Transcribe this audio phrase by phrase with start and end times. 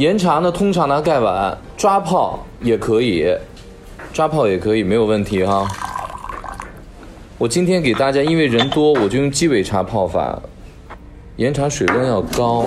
[0.00, 3.36] 岩茶呢，通常拿盖碗抓泡也可以，
[4.14, 5.68] 抓泡也可以，没有问题哈。
[7.36, 10.40] 我今天给大家，因为人多，我就用鸡尾茶泡法。
[11.36, 12.64] 岩茶水温要高，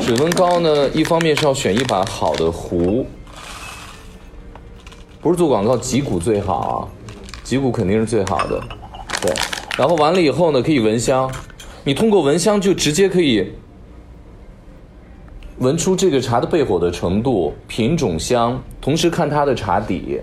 [0.00, 3.06] 水温高呢，一方面是要选一把好的壶，
[5.20, 6.88] 不是做广告，脊骨最好啊，
[7.44, 8.58] 脊骨肯定是最好的，
[9.20, 9.30] 对。
[9.76, 11.30] 然后完了以后呢，可以闻香，
[11.84, 13.52] 你通过闻香就直接可以。
[15.60, 20.20] 闻出这个茶的焙火的程度、品种香，同时看它的茶底。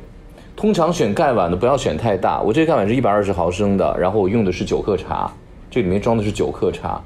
[0.56, 5.30] 通常选盖碗的不要选太大，我这个盖碗是一百二十毫升的，然后我用的是九克茶，
[5.70, 7.02] 这里面装的是九克茶，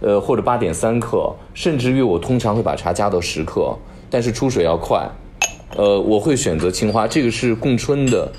[0.00, 3.74] 呃或者八点三克，甚至于我通常会把茶加到十克，
[4.10, 5.08] 但是出水要快。
[5.76, 8.30] 呃，我会选择青花，这个是贡春的，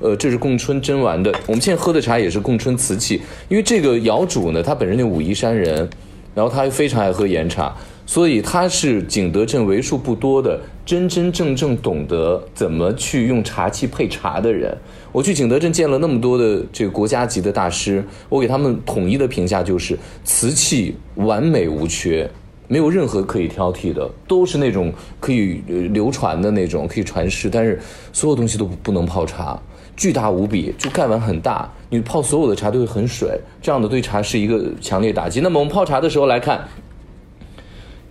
[0.00, 1.32] 呃，这是贡春真丸的。
[1.46, 5.88] 我们现在喝的茶也是贡春瓷器，因为这个窑主呢，他本身就武夷山人，
[6.34, 7.72] 然后他非常爱喝岩茶。
[8.10, 14.76] 所以他是景德镇为数不多的真真正正懂得怎么去用茶器配茶的人。
[15.12, 22.28] 我去景德镇见了那么多的这个国家级的大师，我给他们统一的评价就是瓷器完美无缺，
[22.66, 27.48] 没有任何可以挑剔的，都是那种可以流传的那种，可以传世。
[27.48, 27.78] 但是
[28.12, 29.56] 所有东西都不能泡茶，
[29.96, 35.40] 巨大无比，就盖碗很大，你泡所有的茶都会很水，这样的对茶是一个强烈打击。
[35.40, 36.66] 那么我们泡茶的时候来看。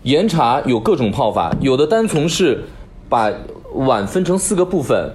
[0.03, 2.63] 岩茶有各种泡法，有的单从是
[3.09, 3.29] 把
[3.73, 5.11] 碗分成四个部分，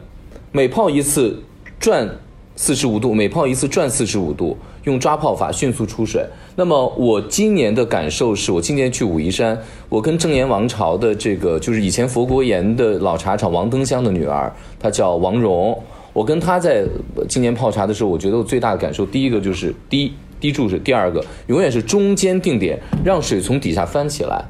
[0.53, 1.43] 每泡一次
[1.81, 2.07] 转
[2.55, 6.27] 四十五度，每泡一次转四十五度，用抓泡法迅速出水。
[6.57, 15.77] 那么我今年的感受是我今年去武夷山，我跟正岩王朝的这个就是以前佛国岩的老茶厂王登香的女儿，她叫王蓉，
[16.13, 16.85] 我跟她在
[17.27, 24.45] 今年泡茶的时候，我觉得我最大的感受，第一个就是滴滴注水，第二个永远是中间定点，让水从底下翻起来。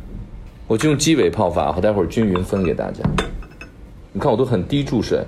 [0.67, 3.03] 我就用鸡尾泡法，我待会儿均匀分给大家。
[4.13, 5.23] 你看，我都很低注水。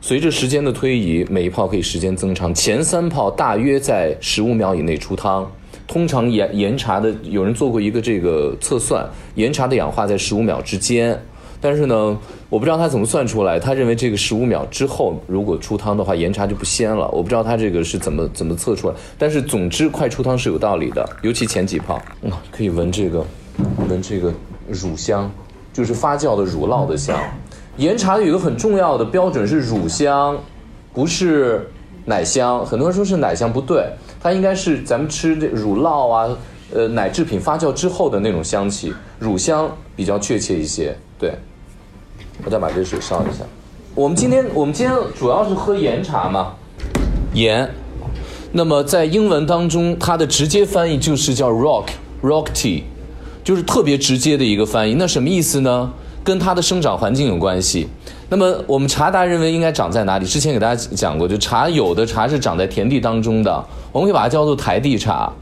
[0.00, 2.54] 随着时间的推移，每一泡可以时间增长。
[2.54, 5.50] 前三泡大约在十五秒以内出汤。
[5.88, 9.04] 通常岩岩茶的有人做过一个这个测算，
[9.34, 11.20] 岩茶的氧化在十五秒之间。
[11.68, 12.16] 但是呢，
[12.48, 13.58] 我不知道他怎么算出来。
[13.58, 17.10] 他认为这个十五秒之后，如果出汤的话，岩茶就不鲜了。
[17.10, 18.94] 我不知道他这个是怎么怎么测出来。
[19.18, 23.26] 但是总之，快出汤是有道理的，尤其前几泡，嗯，可以闻这个，
[23.88, 24.32] 闻这个
[24.68, 25.28] 乳香，
[25.72, 27.18] 就是发酵的乳酪的香。
[27.78, 30.38] 岩茶有一个很重要的标准是乳香，
[30.92, 31.68] 不是
[32.04, 32.64] 奶香。
[32.64, 33.88] 很多人说是奶香，不对，
[34.22, 36.28] 它应该是咱们吃这乳酪啊，
[36.72, 41.34] 呃，奶制品发酵之后的那种香气，乳香比较确切一些，对。
[42.46, 43.44] 我再把这水烧一下。
[43.92, 46.52] 我们今天我们今天主要是喝岩茶嘛，
[47.34, 47.68] 岩。
[48.52, 51.86] 那么在英文当中，它的直接翻译就是叫 rock
[52.22, 52.82] rock tea，
[53.42, 54.94] 就是特别直接的一个翻译。
[54.94, 55.92] 那什么意思呢？
[56.22, 57.88] 跟它的生长环境有关系。
[58.28, 60.24] 那么我们茶达认为应该长在哪里？
[60.24, 65.32] 之前给大家讲过，就茶有的茶是长在田地当中的，我们可以把它叫做台地茶。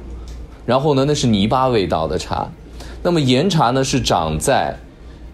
[0.64, 2.48] 然后呢，那是泥巴味道的茶。
[3.02, 4.74] 那么岩茶呢，是长在。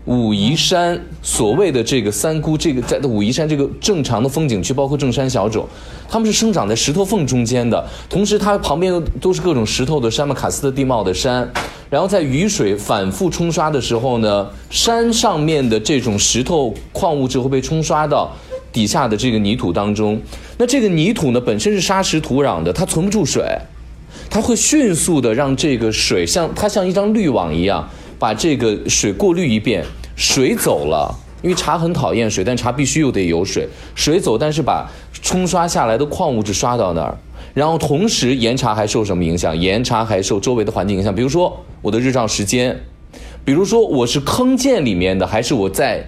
[0.06, 5.66] 武夷山所谓的这个三姑，这个在武夷山这个正常的风景区，包括正山小种，
[6.09, 11.49] 它们是生长在石头缝中间的，同时它旁边都是各种石头的山嘛，喀斯特地貌的山，
[11.91, 18.32] 然后在雨水反复冲刷的时候呢，山上面的这种石头矿物质会被冲刷到
[18.72, 20.19] 底下的这个泥土当中，
[20.56, 23.44] 那这个泥土呢本身是沙石土壤的，它存不住水，
[24.31, 27.87] 它会迅速的让这个水像它像一张滤网一样。
[28.20, 29.82] 把这个水过滤一遍，
[30.14, 33.66] 水走了，因为茶很讨厌水，但茶必须又得有水。
[33.94, 34.86] 水走，但是把
[35.22, 37.16] 冲刷下来的矿物质刷到那儿，
[37.54, 39.58] 然后同时岩茶还受什么影响？
[39.58, 42.78] 岩茶还受周围的环境影响，比如说我的日照时间，
[43.42, 46.04] 比如说我是坑涧里面的，还是我在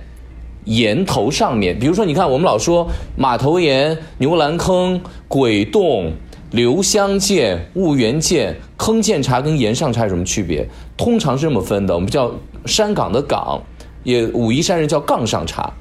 [0.65, 1.79] 岩头上面？
[1.79, 2.87] 比如说，你看我们老说
[3.17, 6.12] 马头岩、牛栏坑、鬼洞。
[6.53, 10.69] 留香涧、婺源涧、坑涧茶跟岩上茶有什么区别？
[10.99, 12.31] 通常是这么分的，我们叫
[12.67, 13.61] 山岗的岗，
[14.05, 15.73] 也武夷山人叫杠上茶。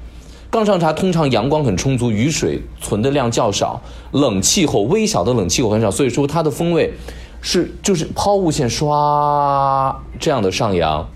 [0.50, 3.82] 杠上茶通常阳光很充足，雨水存的量较少，
[4.12, 6.92] 冷气候微小的冷气候很少，所以说它的风味
[7.42, 11.06] 是就是抛物线唰这样的上扬。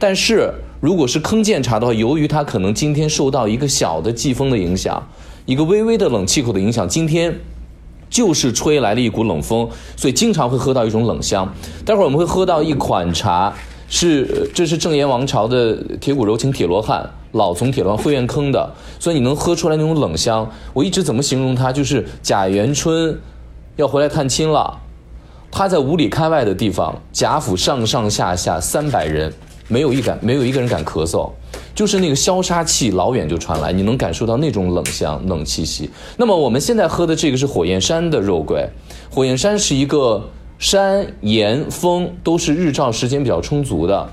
[0.00, 5.00] 但是如果是坑涧茶的话，由于它可能今天受到一个小的季风的影响，
[5.46, 7.38] 一个微微的冷气口的影响，今天。
[8.08, 11.52] 就是吹来了一股冷风，所以经常会喝到一种冷香。
[11.84, 13.52] 待会儿我们会喝到一款茶，
[13.88, 20.48] 是这是正岩王朝的铁骨柔情铁罗汉老从铁罗汉会院坑的，所以你能喝出来那种冷香。
[20.72, 21.72] 我一直怎么形容它？
[21.72, 23.18] 就是贾元春
[23.76, 24.78] 要回来探亲了，
[25.50, 29.32] 他在五里开外的地方，贾府上上下下三百人，
[29.66, 31.30] 没有一敢没有一个人敢咳嗽，
[31.74, 35.90] 就是那个消杀气老远就传来，你能感受到那种冷香冷气息。
[36.16, 38.68] 那么我们现在喝的这个是火焰山的肉桂，
[39.10, 44.08] 火焰山是一个山岩风都是日照时间比较充足的。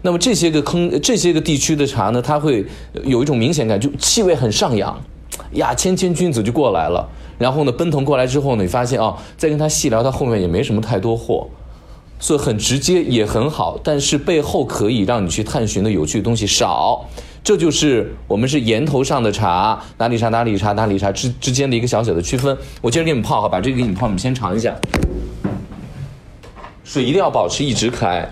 [0.00, 2.66] 那么这些个坑，这些个地区的茶呢，它会
[3.04, 5.00] 有一种明显感，就气味很上扬，
[5.52, 7.08] 呀，谦谦君子就过来了。
[7.38, 11.46] 然后呢，奔腾过来之后呢，你发现啊，再跟他细聊，他后面也没什么太多货，
[12.22, 13.76] 所以很直接也很好。
[13.82, 17.04] 但是背后可以让你去探寻的有趣的东西少，
[17.42, 22.56] 这就是我们是岩头上的茶，哪里茶哪里茶哪里茶之之间的一个小小的区分。
[22.80, 24.74] 我接着给你们泡哈，把这个给你们泡，你们先尝一下。
[26.84, 28.26] 水一定要保持一直开。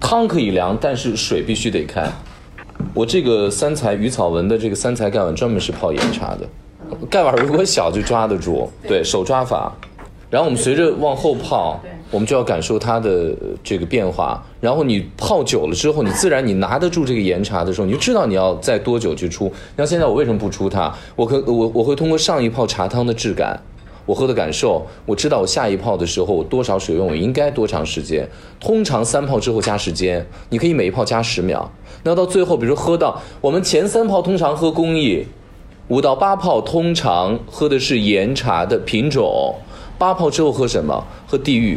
[0.00, 2.10] 汤可以凉，但是水必须得开。
[2.92, 6.48] 我这个三才鱼草纹的这个三才盖碗专门是泡岩茶的，
[7.08, 9.72] 盖碗如果小就抓得住，对手抓法。
[10.28, 11.80] 然后我们随着往后泡，
[12.10, 14.42] 我们就要感受它的这个变化。
[14.60, 19.52] 然后你泡久了之后，你自然你拿得住这个岩茶的时候，你就知道你要在多久去出。
[19.76, 20.92] 像现在我为什么不出它？
[21.14, 23.60] 我可我我会通过上一泡茶汤的质感。
[24.04, 28.24] 我喝的感受，我知道我下一泡的时候我多少水温，我应该多长时间。
[28.60, 31.68] 通常三泡之后加时间，你可以每一泡加十秒。
[32.04, 35.26] 那到最后，比如喝到我们前三泡通常喝工艺，
[35.88, 39.56] 五到八泡通常喝的是岩茶的品种，
[39.98, 41.04] 八泡之后喝什么？
[41.26, 41.76] 喝地域。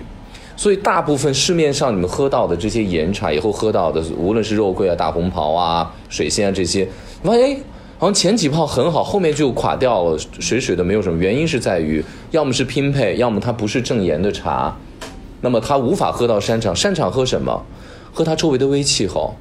[0.60, 6.86] 所以大部分市面上你们喝到的这些岩茶，以后喝到的，无论是肉桂啊、大红袍啊、水仙啊这些，
[7.24, 7.58] 发现哎。
[7.98, 14.78] 好像前几泡很好，后面就垮掉了，水水的，没有什么原因，是在于要么是拼配，要么它不是正岩的茶，
[15.40, 16.76] 那么它无法喝到山场。
[16.76, 17.66] 山场喝什么？
[18.14, 19.34] 喝它周围的微气候。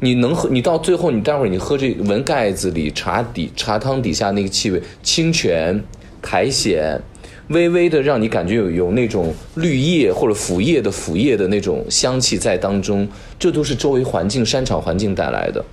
[0.00, 0.48] 你能喝？
[0.50, 5.82] 你到最后，你待会儿你喝这闻盖子里茶底茶汤底下那个气味，清泉
[6.22, 7.02] 苔藓，
[7.50, 13.08] 微微的让你感觉有有那种绿叶或者腐叶的腐叶的那种香气在当中，
[13.40, 15.64] 这都是周围环境山场环境带来的。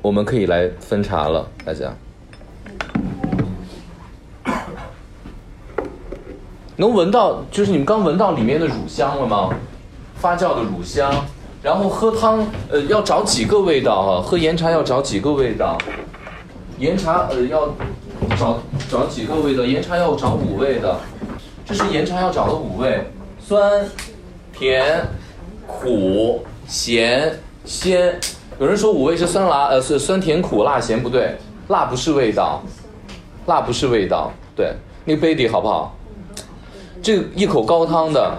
[0.00, 1.94] 我们可以来分茶了，大家。
[6.76, 9.50] 能闻到，就是你们刚闻到里面的乳香了吗？
[10.16, 11.12] 发酵的乳香。
[11.62, 14.22] 然后喝汤，呃，要找几个味道哈？
[14.22, 15.76] 喝岩茶要找几个味道？
[16.78, 17.72] 岩茶呃要
[18.44, 18.60] 找
[18.90, 19.64] 找几个味道？
[19.64, 21.00] 岩茶要找五味的。
[21.64, 23.02] 这是岩茶要找的五味：
[23.40, 23.86] 酸、
[24.52, 25.02] 甜、
[25.66, 28.20] 苦、咸、鲜。
[28.60, 31.34] 有人说五味是酸辣，呃，是酸甜苦辣咸，不对，
[31.68, 32.62] 辣不是味道，
[33.46, 34.74] 辣不是味道，对，
[35.06, 35.96] 那个杯底好不好？
[37.02, 38.36] 这一口高汤的，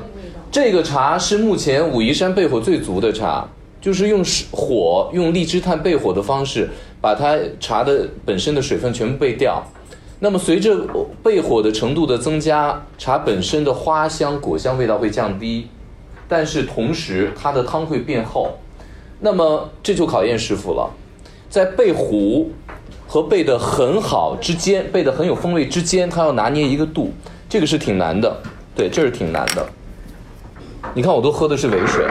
[0.51, 3.47] 这个茶是目前武夷山焙火最足的茶，
[3.81, 6.69] 就是用火用荔枝炭焙火的方式，
[7.01, 9.63] 把它茶的本身的水分全部焙掉。
[10.25, 10.75] 那么随着
[11.23, 15.67] 焙火的程度的增加，茶本身的花香果香味道会降低，
[16.27, 18.57] 但是同时它的汤会变厚。
[19.19, 20.89] 那么这就考验师傅了，
[21.47, 22.51] 在焙壶
[23.07, 27.11] 和焙的很好之间，焙的很有风味之间，他要拿捏一个度，
[27.47, 28.35] 这个是挺难的，
[28.75, 29.63] 对，这是挺难的。
[30.95, 32.03] 你看，我都喝的是尾水，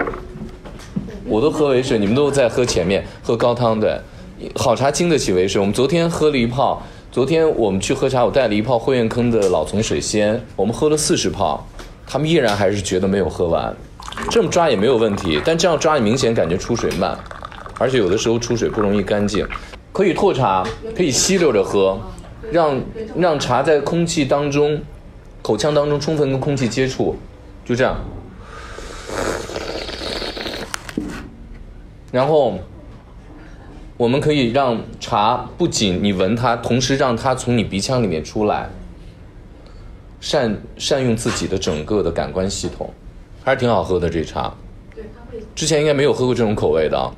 [1.26, 4.00] 我都喝尾水，你们都在喝前面喝高汤，对，
[4.54, 5.60] 好茶经得起尾水。
[5.60, 6.80] 我们昨天喝了一泡，
[7.14, 11.64] 昨天我们去喝茶，我带了一泡汇苑坑的老丛水仙，我们喝了四十泡，
[12.04, 13.72] 他们依然还是觉得没有喝完。
[14.32, 17.16] 这么抓也没有问题，但这样抓你明显感觉出水慢，
[17.78, 19.46] 而且有的时候出水不容易干净。
[19.92, 21.96] 可以拓茶，可以吸溜着喝，
[22.50, 22.80] 让
[23.16, 24.82] 让茶在空气当中、
[25.40, 27.14] 口腔当中充分跟空气接触，
[27.64, 27.96] 就这样。
[32.10, 32.58] 然后
[33.96, 38.68] 我们可以让茶不仅你闻它，同时让它从你鼻腔里面出来，
[40.20, 42.92] 善善用自己的整个的感官系统。
[43.44, 44.52] 还是挺好喝的这茶，
[45.54, 47.12] 之前应该没有喝过这种口味的。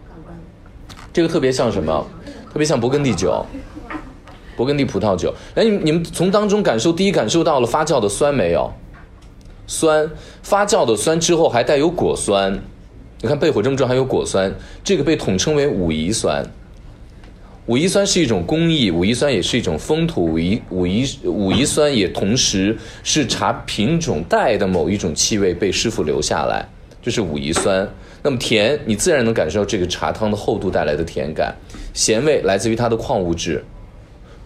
[1.13, 2.07] 这个特别像什么？
[2.53, 3.47] 特别像勃艮第酒，
[4.57, 5.33] 勃艮第葡萄酒。
[5.55, 8.71] 哎，你你们从当中感受，第一感受到了发酵的酸没有？
[9.67, 10.11] 酸，
[10.43, 12.61] 发酵的酸之后还带有果酸。
[13.23, 14.53] 你看焙火这么重，还有果酸，
[14.85, 16.45] 这个被统称为武夷酸。
[17.67, 26.65] 武夷酸是一种工艺，武夷酸也是一种风土，武夷武夷武夷酸也同时是茶品种带的某一种气味被师傅留下来，
[27.03, 27.89] 就是武夷酸。
[28.23, 31.57] 那么甜，你自然能感受到这个茶汤的厚度带来的甜感，
[31.93, 33.65] 咸味来自于它的矿物质，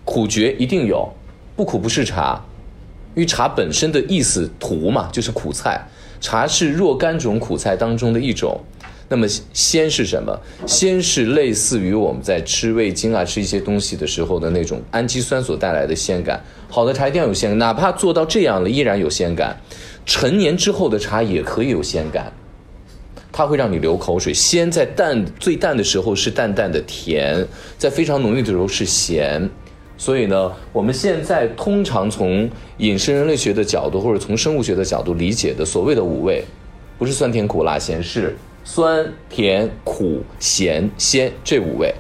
[0.07, 1.07] 苦觉一定有，
[1.55, 2.43] 不苦不是茶，
[3.15, 5.79] 因为茶本身的意思土嘛，就是苦菜，
[6.23, 8.59] 茶是若干种苦菜当中的一种。
[9.12, 10.40] 那么鲜是什么？
[10.69, 16.40] 鲜是类似于我们在吃味精啊、吃一些东西的时候的那种氨基酸所带来的鲜感。
[16.69, 19.61] 好的茶一定要有鲜感，哪怕做到这样了，依然有鲜感。
[20.07, 22.33] 陈年之后的茶也可以有鲜感，
[23.33, 24.33] 它会让你流口水。
[24.33, 27.45] 鲜在淡最淡的时候是淡淡的甜，
[27.76, 29.50] 在非常浓郁的时候是咸。
[29.99, 32.49] 所以呢，我们现在通常从
[32.79, 36.45] 饮食人类学的角度，或者从生物学的角度理解的所谓的五味，
[36.97, 41.95] 不是酸甜苦辣咸，是酸甜苦咸鲜这五味。